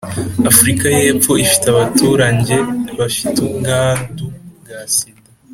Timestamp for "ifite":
1.43-1.65